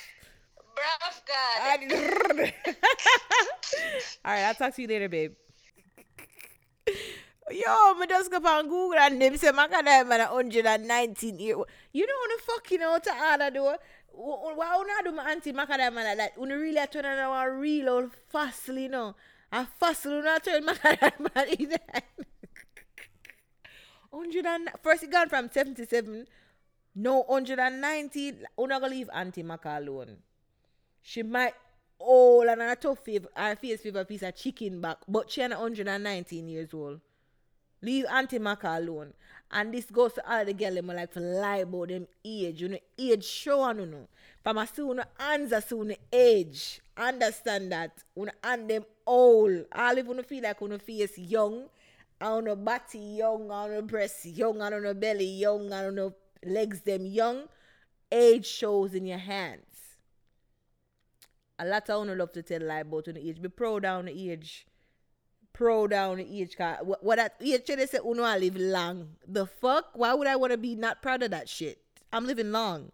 [0.79, 2.53] Bruv, God.
[4.25, 5.33] All right, I'll talk to you later, babe.
[7.51, 11.57] Yo, me just go on Google and them say Macadam man a 119 year.
[11.93, 13.77] You know what the fucking know to order though.
[14.13, 16.33] Wh- Why you not do my auntie Macadam man like that?
[16.39, 19.15] You really turn around a real old fossil, you know.
[19.51, 21.79] A fossil you not turn Macadam man either.
[24.11, 26.27] 100 and first it gone from 77
[26.95, 30.17] no 190 una gonna leave auntie Maca alone
[31.09, 31.55] she might
[31.99, 35.59] oh and a tough favor her face favor piece of chicken back but she ain't
[35.59, 37.01] 119 years old
[37.81, 39.15] leave auntie Maca alone
[39.51, 42.69] and this goes to all the girl them like to lie about them age you
[42.69, 44.07] know age show you know
[44.43, 50.23] from a soon hands soon age understand that when and them old all if you
[50.23, 51.65] feel like when face young
[52.21, 56.13] on no body young, on no breast young, on no belly young, on no
[56.45, 57.45] legs them young,
[58.11, 59.68] age shows in your hands.
[61.59, 63.43] A lot of you love to tell lie about on the age.
[63.43, 64.67] Be proud down the age.
[65.53, 66.57] Proud down the age.
[66.57, 69.09] Cause what, that age they say oh, uno I live long.
[69.27, 69.91] The fuck?
[69.95, 71.79] Why would I want to be not proud of that shit?
[72.13, 72.93] I'm living long.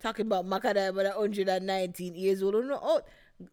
[0.00, 2.54] Talking about Macadam at 119 years old.
[2.54, 3.02] Oh, no, oh,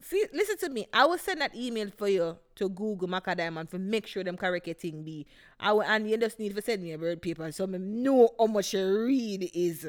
[0.01, 0.87] see, listen to me.
[0.93, 4.37] I will send that email for you to Google Macadam and for make sure them
[4.37, 5.27] correct thing be.
[5.59, 8.29] I will, and you just need to send me a bird paper so me know
[8.39, 9.85] how much you read is.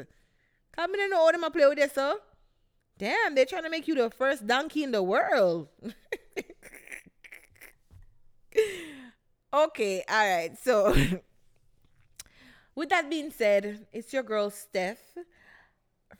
[0.76, 2.16] Come in and know how them play with this, sir.
[2.98, 5.68] Damn, they're trying to make you the first donkey in the world.
[9.54, 10.58] okay, all right.
[10.62, 10.94] So,
[12.74, 14.98] with that being said, it's your girl Steph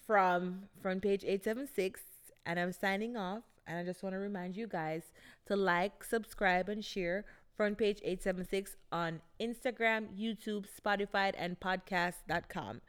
[0.09, 2.01] from front page 876
[2.47, 5.03] and i'm signing off and i just want to remind you guys
[5.47, 7.27] to like subscribe and share
[7.57, 12.81] front page 876 on instagram youtube spotify and podcast.com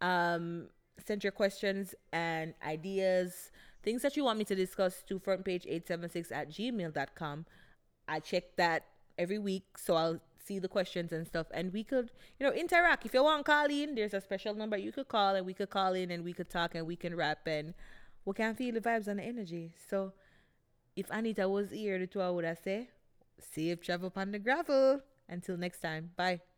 [0.00, 0.68] um
[1.04, 3.50] send your questions and ideas
[3.82, 7.46] things that you want me to discuss to front page 876 at gmail.com
[8.08, 8.84] i check that
[9.18, 13.06] every week so i'll see the questions and stuff and we could you know interact.
[13.06, 13.94] If you want call in.
[13.94, 16.50] There's a special number you could call and we could call in and we could
[16.50, 17.74] talk and we can rap and
[18.24, 19.72] we can feel the vibes and the energy.
[19.88, 20.12] So
[20.94, 22.88] if anita was here the two i would have say
[23.38, 25.00] safe travel upon the gravel.
[25.28, 26.10] Until next time.
[26.16, 26.51] Bye